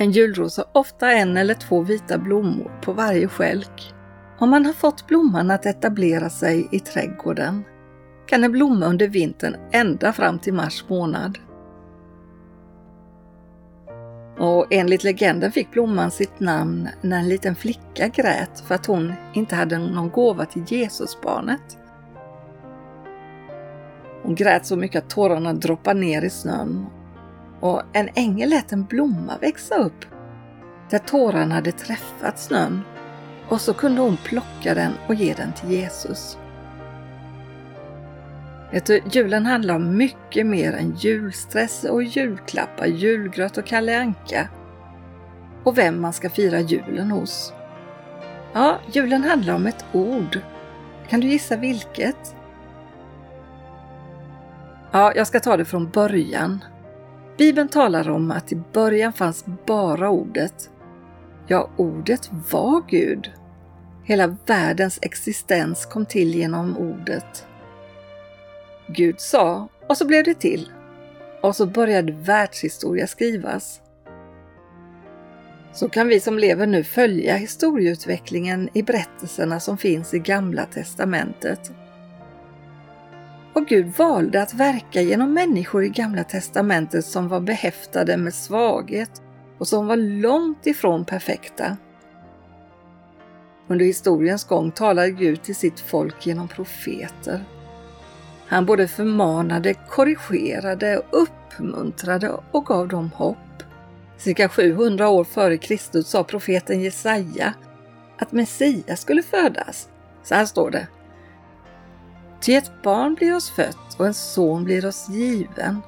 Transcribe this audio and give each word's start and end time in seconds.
En 0.00 0.10
julros 0.10 0.56
har 0.56 0.66
ofta 0.72 1.12
en 1.12 1.36
eller 1.36 1.54
två 1.54 1.82
vita 1.82 2.18
blommor 2.18 2.80
på 2.82 2.92
varje 2.92 3.28
skälk. 3.28 3.94
Om 4.38 4.50
man 4.50 4.66
har 4.66 4.72
fått 4.72 5.06
blomman 5.06 5.50
att 5.50 5.66
etablera 5.66 6.30
sig 6.30 6.68
i 6.72 6.80
trädgården 6.80 7.64
kan 8.26 8.40
den 8.40 8.52
blomma 8.52 8.86
under 8.86 9.08
vintern 9.08 9.56
ända 9.72 10.12
fram 10.12 10.38
till 10.38 10.54
mars 10.54 10.84
månad. 10.88 11.38
Och 14.38 14.66
enligt 14.70 15.04
legenden 15.04 15.52
fick 15.52 15.70
blomman 15.70 16.10
sitt 16.10 16.40
namn 16.40 16.88
när 17.00 17.18
en 17.18 17.28
liten 17.28 17.54
flicka 17.54 18.08
grät 18.08 18.60
för 18.66 18.74
att 18.74 18.86
hon 18.86 19.12
inte 19.34 19.54
hade 19.54 19.78
någon 19.78 20.10
gåva 20.10 20.44
till 20.44 20.64
Jesusbarnet. 20.68 21.78
Hon 24.22 24.34
grät 24.34 24.66
så 24.66 24.76
mycket 24.76 25.04
att 25.04 25.10
tårarna 25.10 25.52
droppade 25.52 26.00
ner 26.00 26.22
i 26.22 26.30
snön 26.30 26.86
och 27.60 27.82
en 27.92 28.08
ängel 28.14 28.50
lät 28.50 28.72
en 28.72 28.84
blomma 28.84 29.38
växa 29.40 29.74
upp 29.74 30.04
där 30.90 30.98
tårarna 30.98 31.54
hade 31.54 31.72
träffat 31.72 32.38
snön 32.38 32.80
och 33.48 33.60
så 33.60 33.74
kunde 33.74 34.00
hon 34.00 34.16
plocka 34.16 34.74
den 34.74 34.92
och 35.06 35.14
ge 35.14 35.34
den 35.34 35.52
till 35.52 35.70
Jesus. 35.70 36.38
Vet 38.72 38.86
du, 38.86 39.00
julen 39.12 39.46
handlar 39.46 39.74
om 39.74 39.96
mycket 39.96 40.46
mer 40.46 40.72
än 40.72 40.96
julstress 40.96 41.84
och 41.84 42.02
julklappar, 42.02 42.86
julgröt 42.86 43.58
och 43.58 43.66
Kalle 43.66 44.00
Anka 44.00 44.48
och 45.64 45.78
vem 45.78 46.00
man 46.00 46.12
ska 46.12 46.30
fira 46.30 46.60
julen 46.60 47.10
hos. 47.10 47.52
Ja, 48.52 48.78
julen 48.92 49.24
handlar 49.24 49.54
om 49.54 49.66
ett 49.66 49.84
ord. 49.92 50.40
Kan 51.08 51.20
du 51.20 51.28
gissa 51.28 51.56
vilket? 51.56 52.36
Ja, 54.90 55.12
jag 55.14 55.26
ska 55.26 55.40
ta 55.40 55.56
det 55.56 55.64
från 55.64 55.90
början. 55.90 56.64
Bibeln 57.40 57.68
talar 57.68 58.10
om 58.10 58.30
att 58.30 58.52
i 58.52 58.62
början 58.72 59.12
fanns 59.12 59.44
bara 59.66 60.10
ordet. 60.10 60.70
Ja, 61.46 61.70
ordet 61.76 62.30
var 62.50 62.82
Gud. 62.88 63.30
Hela 64.04 64.36
världens 64.46 64.98
existens 65.02 65.86
kom 65.86 66.06
till 66.06 66.34
genom 66.34 66.76
ordet. 66.76 67.46
Gud 68.88 69.20
sa 69.20 69.68
och 69.88 69.96
så 69.96 70.06
blev 70.06 70.24
det 70.24 70.34
till. 70.34 70.72
Och 71.42 71.56
så 71.56 71.66
började 71.66 72.12
världshistoria 72.12 73.06
skrivas. 73.06 73.80
Så 75.72 75.88
kan 75.88 76.08
vi 76.08 76.20
som 76.20 76.38
lever 76.38 76.66
nu 76.66 76.84
följa 76.84 77.36
historieutvecklingen 77.36 78.68
i 78.74 78.82
berättelserna 78.82 79.60
som 79.60 79.78
finns 79.78 80.14
i 80.14 80.18
Gamla 80.18 80.64
testamentet. 80.64 81.72
Och 83.60 83.66
Gud 83.66 83.86
valde 83.96 84.42
att 84.42 84.54
verka 84.54 85.02
genom 85.02 85.34
människor 85.34 85.84
i 85.84 85.88
Gamla 85.88 86.24
testamentet 86.24 87.04
som 87.04 87.28
var 87.28 87.40
behäftade 87.40 88.16
med 88.16 88.34
svaghet 88.34 89.22
och 89.58 89.68
som 89.68 89.86
var 89.86 89.96
långt 89.96 90.66
ifrån 90.66 91.04
perfekta. 91.04 91.76
Under 93.68 93.84
historiens 93.84 94.44
gång 94.44 94.70
talade 94.70 95.10
Gud 95.10 95.42
till 95.42 95.54
sitt 95.54 95.80
folk 95.80 96.26
genom 96.26 96.48
profeter. 96.48 97.44
Han 98.46 98.66
både 98.66 98.88
förmanade, 98.88 99.74
korrigerade, 99.74 101.02
uppmuntrade 101.10 102.40
och 102.50 102.66
gav 102.66 102.88
dem 102.88 103.10
hopp. 103.14 103.62
Cirka 104.16 104.48
700 104.48 105.08
år 105.08 105.24
före 105.24 105.56
Kristus 105.56 106.08
sa 106.08 106.24
profeten 106.24 106.80
Jesaja 106.80 107.54
att 108.18 108.32
Messias 108.32 109.00
skulle 109.00 109.22
födas. 109.22 109.88
Så 110.22 110.34
här 110.34 110.44
står 110.44 110.70
det. 110.70 110.86
Ty 112.40 112.54
ett 112.54 112.82
barn 112.82 113.14
blir 113.14 113.36
oss 113.36 113.50
fött 113.50 113.98
och 113.98 114.06
en 114.06 114.14
son 114.14 114.64
blir 114.64 114.86
oss 114.86 115.08
given. 115.08 115.80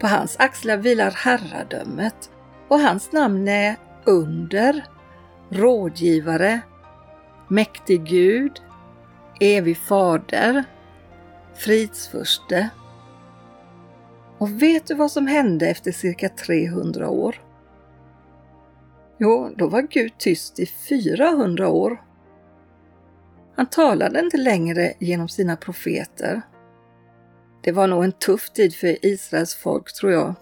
På 0.00 0.06
hans 0.06 0.36
axlar 0.38 0.76
vilar 0.76 1.10
herradömet 1.10 2.30
och 2.68 2.80
hans 2.80 3.12
namn 3.12 3.48
är 3.48 3.76
Under, 4.04 4.84
Rådgivare, 5.50 6.60
Mäktig 7.48 8.04
Gud, 8.04 8.62
Evig 9.40 9.76
Fader, 9.76 10.64
Fridsförste. 11.54 12.68
Och 14.38 14.62
vet 14.62 14.86
du 14.86 14.94
vad 14.94 15.10
som 15.10 15.26
hände 15.26 15.68
efter 15.68 15.92
cirka 15.92 16.28
300 16.28 17.08
år? 17.08 17.42
Jo, 19.18 19.50
då 19.56 19.68
var 19.68 19.82
Gud 19.82 20.18
tyst 20.18 20.58
i 20.58 20.66
400 20.66 21.68
år. 21.68 22.02
Han 23.58 23.66
talade 23.66 24.20
inte 24.20 24.36
längre 24.36 24.94
genom 24.98 25.28
sina 25.28 25.56
profeter. 25.56 26.42
Det 27.62 27.72
var 27.72 27.86
nog 27.86 28.04
en 28.04 28.12
tuff 28.12 28.50
tid 28.50 28.74
för 28.74 29.06
Israels 29.06 29.54
folk, 29.54 29.92
tror 29.92 30.12
jag. 30.12 30.34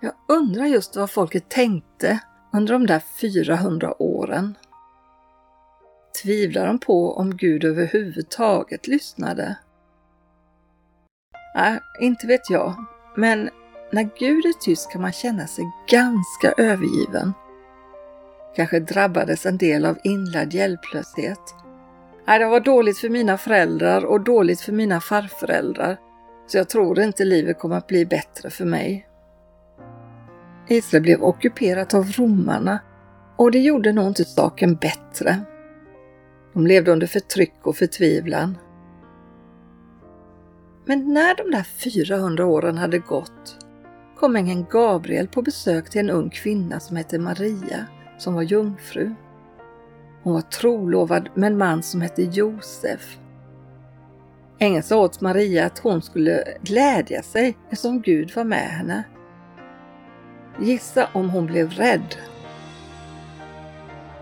Jag 0.00 0.12
undrar 0.28 0.66
just 0.66 0.96
vad 0.96 1.10
folket 1.10 1.48
tänkte 1.48 2.18
under 2.52 2.72
de 2.72 2.86
där 2.86 3.02
400 3.20 4.02
åren. 4.02 4.54
Tvivlar 6.22 6.66
de 6.66 6.78
på 6.78 7.12
om 7.12 7.36
Gud 7.36 7.64
överhuvudtaget 7.64 8.86
lyssnade? 8.86 9.56
Nej, 11.54 11.80
inte 12.00 12.26
vet 12.26 12.50
jag. 12.50 12.84
Men 13.16 13.50
när 13.92 14.10
Gud 14.18 14.46
är 14.46 14.60
tyst 14.60 14.90
kan 14.90 15.02
man 15.02 15.12
känna 15.12 15.46
sig 15.46 15.64
ganska 15.88 16.52
övergiven. 16.62 17.32
Kanske 18.56 18.80
drabbades 18.80 19.46
en 19.46 19.58
del 19.58 19.84
av 19.84 19.98
inlärd 20.04 20.54
hjälplöshet. 20.54 21.67
Nej, 22.28 22.38
det 22.38 22.46
var 22.46 22.60
dåligt 22.60 22.98
för 22.98 23.08
mina 23.08 23.38
föräldrar 23.38 24.04
och 24.04 24.20
dåligt 24.20 24.60
för 24.60 24.72
mina 24.72 25.00
farföräldrar. 25.00 25.96
Så 26.46 26.58
jag 26.58 26.68
tror 26.68 27.00
inte 27.00 27.24
livet 27.24 27.58
kommer 27.58 27.76
att 27.76 27.86
bli 27.86 28.06
bättre 28.06 28.50
för 28.50 28.64
mig. 28.64 29.08
Israel 30.68 31.02
blev 31.02 31.22
ockuperat 31.22 31.94
av 31.94 32.12
romarna 32.12 32.78
och 33.36 33.50
det 33.50 33.58
gjorde 33.58 33.92
nog 33.92 34.06
inte 34.06 34.24
saken 34.24 34.74
bättre. 34.74 35.40
De 36.52 36.66
levde 36.66 36.92
under 36.92 37.06
förtryck 37.06 37.54
och 37.62 37.76
förtvivlan. 37.76 38.58
Men 40.84 41.12
när 41.12 41.36
de 41.36 41.50
där 41.50 41.62
400 41.62 42.46
åren 42.46 42.78
hade 42.78 42.98
gått 42.98 43.66
kom 44.16 44.36
ängeln 44.36 44.66
Gabriel 44.70 45.28
på 45.28 45.42
besök 45.42 45.90
till 45.90 46.00
en 46.00 46.10
ung 46.10 46.30
kvinna 46.30 46.80
som 46.80 46.96
hette 46.96 47.18
Maria, 47.18 47.86
som 48.18 48.34
var 48.34 48.42
jungfru. 48.42 49.14
Hon 50.22 50.34
var 50.34 50.40
trolovad 50.40 51.28
med 51.34 51.46
en 51.46 51.58
man 51.58 51.82
som 51.82 52.00
hette 52.00 52.22
Josef. 52.22 53.18
Ängeln 54.58 54.82
sa 54.82 54.96
åt 54.96 55.20
Maria 55.20 55.66
att 55.66 55.78
hon 55.78 56.02
skulle 56.02 56.44
glädja 56.62 57.22
sig 57.22 57.56
eftersom 57.70 58.00
Gud 58.02 58.36
var 58.36 58.44
med 58.44 58.68
henne. 58.68 59.02
Gissa 60.60 61.08
om 61.12 61.30
hon 61.30 61.46
blev 61.46 61.70
rädd. 61.70 62.16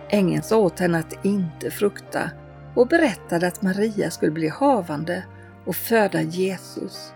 Ängeln 0.08 0.42
sa 0.42 0.56
åt 0.56 0.78
henne 0.78 0.98
att 0.98 1.24
inte 1.24 1.70
frukta 1.70 2.30
och 2.74 2.88
berättade 2.88 3.46
att 3.46 3.62
Maria 3.62 4.10
skulle 4.10 4.32
bli 4.32 4.48
havande 4.48 5.24
och 5.64 5.76
föda 5.76 6.22
Jesus. 6.22 7.12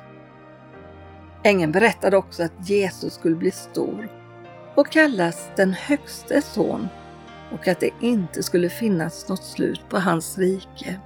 Ängeln 1.43 1.73
berättade 1.73 2.17
också 2.17 2.43
att 2.43 2.69
Jesus 2.69 3.15
skulle 3.15 3.37
bli 3.37 3.51
stor 3.51 4.09
och 4.75 4.91
kallas 4.91 5.51
den 5.57 5.73
högste 5.73 6.43
son 6.43 6.89
och 7.53 7.69
att 7.69 7.81
det 7.81 7.91
inte 8.00 8.43
skulle 8.43 8.69
finnas 8.69 9.28
något 9.28 9.44
slut 9.44 9.81
på 9.88 9.99
hans 9.99 10.38
rike. 10.38 11.00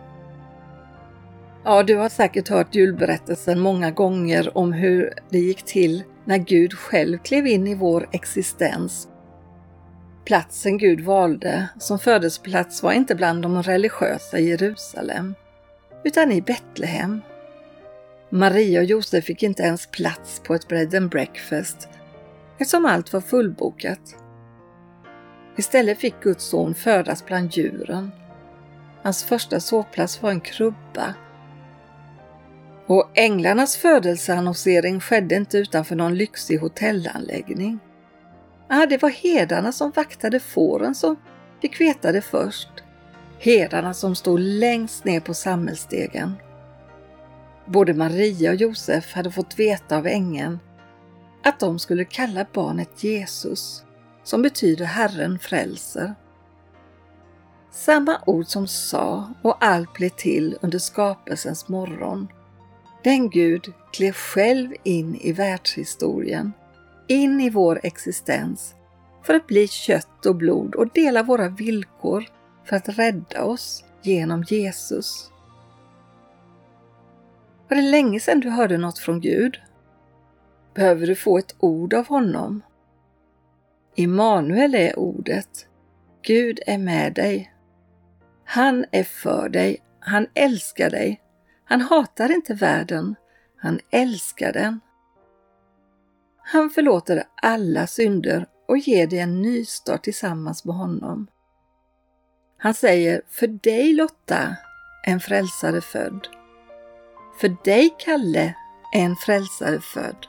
Ja, 1.64 1.82
du 1.82 1.96
har 1.96 2.08
säkert 2.08 2.48
hört 2.48 2.74
julberättelsen 2.74 3.60
många 3.60 3.90
gånger 3.90 4.58
om 4.58 4.72
hur 4.72 5.14
det 5.30 5.38
gick 5.38 5.62
till 5.62 6.02
när 6.24 6.38
Gud 6.38 6.72
själv 6.72 7.18
klev 7.18 7.46
in 7.46 7.66
i 7.66 7.74
vår 7.74 8.08
existens. 8.12 9.08
Platsen 10.24 10.78
Gud 10.78 11.00
valde 11.00 11.68
som 11.78 11.98
födelseplats 11.98 12.82
var 12.82 12.92
inte 12.92 13.14
bland 13.14 13.42
de 13.42 13.62
religiösa 13.62 14.38
i 14.38 14.48
Jerusalem, 14.48 15.34
utan 16.04 16.32
i 16.32 16.42
Betlehem 16.42 17.20
Maria 18.30 18.80
och 18.80 18.84
Josef 18.84 19.24
fick 19.24 19.42
inte 19.42 19.62
ens 19.62 19.86
plats 19.86 20.42
på 20.44 20.54
ett 20.54 20.68
bread 20.68 20.94
and 20.94 21.10
breakfast 21.10 21.88
eftersom 22.58 22.86
allt 22.86 23.12
var 23.12 23.20
fullbokat. 23.20 24.16
Istället 25.56 25.98
fick 25.98 26.20
Guds 26.20 26.44
son 26.44 26.74
födas 26.74 27.26
bland 27.26 27.52
djuren. 27.52 28.10
Hans 29.02 29.24
första 29.24 29.60
sovplats 29.60 30.22
var 30.22 30.30
en 30.30 30.40
krubba. 30.40 31.14
Och 32.86 33.10
änglarnas 33.14 33.76
födelseannonsering 33.76 35.00
skedde 35.00 35.34
inte 35.34 35.58
utanför 35.58 35.96
någon 35.96 36.14
lyxig 36.14 36.58
hotellanläggning. 36.58 37.78
Ah, 38.68 38.86
det 38.86 39.02
var 39.02 39.10
herdarna 39.10 39.72
som 39.72 39.90
vaktade 39.90 40.40
fåren 40.40 40.94
som 40.94 41.16
fick 41.62 41.80
veta 41.80 42.12
det 42.12 42.22
först. 42.22 42.68
Herdarna 43.38 43.94
som 43.94 44.14
stod 44.14 44.40
längst 44.40 45.04
ner 45.04 45.20
på 45.20 45.34
samhällsstegen. 45.34 46.34
Både 47.66 47.94
Maria 47.94 48.50
och 48.50 48.56
Josef 48.56 49.12
hade 49.12 49.30
fått 49.30 49.58
veta 49.58 49.96
av 49.96 50.06
ängeln 50.06 50.58
att 51.44 51.60
de 51.60 51.78
skulle 51.78 52.04
kalla 52.04 52.46
barnet 52.52 53.04
Jesus, 53.04 53.83
som 54.24 54.42
betyder 54.42 54.84
Herren 54.84 55.38
frälser. 55.38 56.14
Samma 57.70 58.20
ord 58.26 58.46
som 58.46 58.66
sa 58.66 59.32
och 59.42 59.64
allt 59.64 59.92
blev 59.92 60.08
till 60.08 60.58
under 60.60 60.78
skapelsens 60.78 61.68
morgon. 61.68 62.28
Den 63.02 63.30
Gud 63.30 63.72
klev 63.92 64.12
själv 64.12 64.72
in 64.82 65.14
i 65.14 65.32
världshistorien, 65.32 66.52
in 67.06 67.40
i 67.40 67.50
vår 67.50 67.80
existens, 67.82 68.74
för 69.22 69.34
att 69.34 69.46
bli 69.46 69.68
kött 69.68 70.26
och 70.26 70.36
blod 70.36 70.74
och 70.74 70.88
dela 70.88 71.22
våra 71.22 71.48
villkor 71.48 72.24
för 72.64 72.76
att 72.76 72.88
rädda 72.88 73.44
oss 73.44 73.84
genom 74.02 74.42
Jesus. 74.42 75.30
Var 77.68 77.76
det 77.76 77.82
länge 77.82 78.20
sedan 78.20 78.40
du 78.40 78.50
hörde 78.50 78.78
något 78.78 78.98
från 78.98 79.20
Gud? 79.20 79.60
Behöver 80.74 81.06
du 81.06 81.14
få 81.14 81.38
ett 81.38 81.54
ord 81.58 81.94
av 81.94 82.06
honom? 82.06 82.62
Immanuel 83.96 84.74
är 84.74 84.98
ordet. 84.98 85.66
Gud 86.22 86.60
är 86.66 86.78
med 86.78 87.14
dig. 87.14 87.52
Han 88.44 88.84
är 88.90 89.04
för 89.04 89.48
dig. 89.48 89.82
Han 90.00 90.26
älskar 90.34 90.90
dig. 90.90 91.20
Han 91.64 91.80
hatar 91.80 92.32
inte 92.32 92.54
världen. 92.54 93.14
Han 93.56 93.80
älskar 93.90 94.52
den. 94.52 94.80
Han 96.38 96.70
förlåter 96.70 97.24
alla 97.42 97.86
synder 97.86 98.46
och 98.68 98.78
ger 98.78 99.06
dig 99.06 99.18
en 99.18 99.42
ny 99.42 99.64
start 99.64 100.04
tillsammans 100.04 100.64
med 100.64 100.74
honom. 100.74 101.26
Han 102.58 102.74
säger, 102.74 103.22
för 103.28 103.46
dig 103.46 103.92
Lotta 103.92 104.56
en 105.06 105.20
frälsare 105.20 105.80
född. 105.80 106.28
För 107.40 107.56
dig 107.64 107.94
Kalle 107.98 108.54
en 108.92 109.16
frälsare 109.16 109.80
född. 109.80 110.26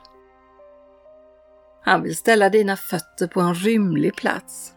Han 1.85 2.03
vill 2.03 2.15
ställa 2.15 2.49
dina 2.49 2.75
fötter 2.75 3.27
på 3.27 3.41
en 3.41 3.53
rymlig 3.53 4.15
plats. 4.15 4.73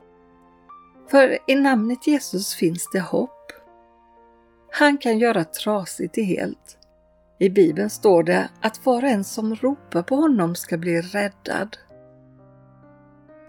För 1.11 1.39
i 1.47 1.55
namnet 1.55 2.07
Jesus 2.07 2.55
finns 2.55 2.89
det 2.93 3.01
hopp. 3.01 3.53
Han 4.73 4.99
kan 4.99 5.19
göra 5.19 5.45
trasigt 5.45 6.15
till 6.15 6.25
helt. 6.25 6.79
I 7.39 7.51
Bibeln 7.51 7.91
står 7.91 8.23
det 8.23 8.49
att 8.61 8.87
var 8.87 9.03
och 9.03 9.09
en 9.09 9.25
som 9.25 9.55
ropar 9.55 10.03
på 10.03 10.17
honom 10.17 10.55
ska 10.55 10.79
bli 10.79 11.01
räddad. 11.01 11.77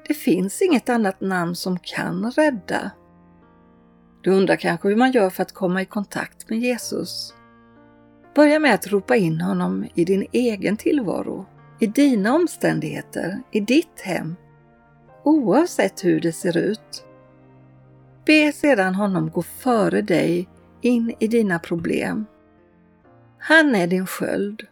Det 0.07 0.13
finns 0.13 0.61
inget 0.61 0.89
annat 0.89 1.21
namn 1.21 1.55
som 1.55 1.79
kan 1.79 2.31
rädda. 2.31 2.91
Du 4.21 4.31
undrar 4.31 4.55
kanske 4.55 4.87
hur 4.87 4.95
man 4.95 5.11
gör 5.11 5.29
för 5.29 5.43
att 5.43 5.53
komma 5.53 5.81
i 5.81 5.85
kontakt 5.85 6.49
med 6.49 6.59
Jesus? 6.59 7.33
Börja 8.35 8.59
med 8.59 8.73
att 8.73 8.87
ropa 8.87 9.15
in 9.15 9.41
honom 9.41 9.85
i 9.95 10.05
din 10.05 10.27
egen 10.31 10.77
tillvaro, 10.77 11.45
i 11.79 11.87
dina 11.87 12.35
omständigheter, 12.35 13.41
i 13.51 13.59
ditt 13.59 14.01
hem, 14.01 14.35
oavsett 15.23 16.03
hur 16.05 16.19
det 16.19 16.31
ser 16.31 16.57
ut. 16.57 17.05
Be 18.25 18.51
sedan 18.51 18.95
honom 18.95 19.29
gå 19.29 19.41
före 19.41 20.01
dig 20.01 20.49
in 20.81 21.15
i 21.19 21.27
dina 21.27 21.59
problem. 21.59 22.25
Han 23.39 23.75
är 23.75 23.87
din 23.87 24.07
sköld. 24.07 24.67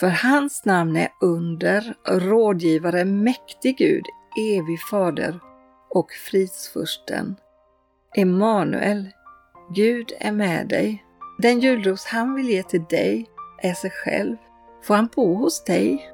För 0.00 0.08
hans 0.08 0.64
namn 0.64 0.96
är 0.96 1.08
under, 1.20 1.94
rådgivare, 2.06 3.04
mäktig 3.04 3.78
Gud, 3.78 4.04
evig 4.38 4.80
fader 4.90 5.40
och 5.90 6.10
fridsfursten. 6.12 7.36
Emanuel, 8.16 9.08
Gud 9.74 10.12
är 10.20 10.32
med 10.32 10.68
dig. 10.68 11.04
Den 11.38 11.60
julros 11.60 12.04
han 12.04 12.34
vill 12.34 12.48
ge 12.48 12.62
till 12.62 12.84
dig 12.84 13.30
är 13.62 13.74
sig 13.74 13.90
själv. 13.90 14.36
Får 14.82 14.94
han 14.94 15.08
bo 15.16 15.34
hos 15.36 15.60
dig? 15.64 16.10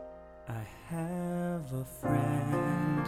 I 0.49 0.67
have 0.89 1.73
a 1.73 1.85
friend 2.01 3.07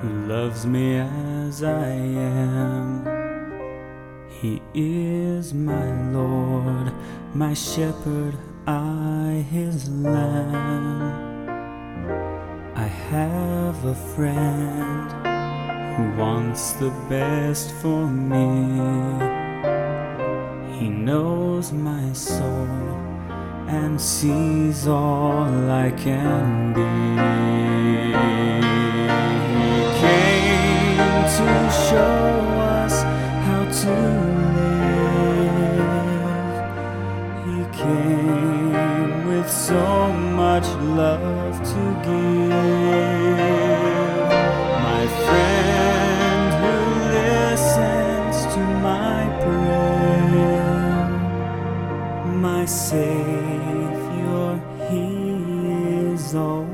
who 0.00 0.08
loves 0.28 0.66
me 0.66 1.00
as 1.00 1.62
I 1.62 1.92
am. 2.16 3.06
He 4.40 4.62
is 4.74 5.52
my 5.52 6.12
Lord, 6.12 6.92
my 7.34 7.54
shepherd, 7.54 8.34
I 8.66 9.44
his 9.50 9.88
lamb. 9.88 11.48
I 12.76 12.88
have 13.10 13.84
a 13.84 13.94
friend 13.94 15.12
who 15.96 16.22
wants 16.22 16.72
the 16.72 16.92
best 17.10 17.72
for 17.82 18.06
me. 18.06 18.48
He 20.78 20.88
knows 20.88 21.72
my 21.72 22.12
soul 22.12 23.17
and 23.68 24.00
sees 24.00 24.86
all 24.86 25.70
I 25.70 25.90
can 25.90 26.72
be. 26.72 26.80
He 29.52 29.84
came 30.00 30.96
to 31.36 31.48
show 31.88 32.22
us 32.80 33.02
how 33.44 33.62
to 33.82 33.94
live. 34.58 35.66
He 37.46 37.58
came 37.76 39.28
with 39.28 39.48
so 39.50 40.12
much 40.12 40.66
love 40.96 41.56
to 41.72 41.82
give. 42.06 42.48
My 44.82 45.04
friend. 45.26 45.58
Savior, 52.68 54.60
He 54.90 56.12
is 56.12 56.34
always 56.34 56.67